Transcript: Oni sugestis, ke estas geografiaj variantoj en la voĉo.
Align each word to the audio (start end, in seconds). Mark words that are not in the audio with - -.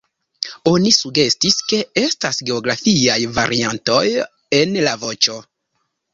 Oni 0.69 0.93
sugestis, 0.95 1.57
ke 1.73 1.79
estas 2.05 2.41
geografiaj 2.47 3.19
variantoj 3.37 4.01
en 4.63 4.77
la 4.89 4.97
voĉo. 5.07 5.39